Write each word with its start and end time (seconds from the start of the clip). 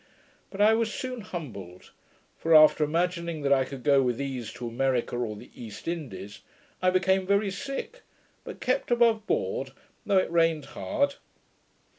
But 0.49 0.61
I 0.61 0.73
was 0.73 0.91
soon 0.91 1.21
humbled; 1.21 1.91
for 2.35 2.55
after 2.55 2.83
imagining 2.83 3.43
that 3.43 3.53
I 3.53 3.65
could 3.65 3.83
go 3.83 4.01
with 4.01 4.19
ease 4.19 4.51
to 4.53 4.67
America 4.67 5.15
or 5.15 5.35
the 5.35 5.51
East 5.53 5.87
Indies, 5.87 6.39
I 6.81 6.89
became 6.89 7.27
very 7.27 7.51
sick, 7.51 8.01
but 8.43 8.59
kept 8.59 8.89
above 8.89 9.27
board, 9.27 9.73
though 10.03 10.17
it 10.17 10.31
rained 10.31 10.65
hard. 10.73 11.17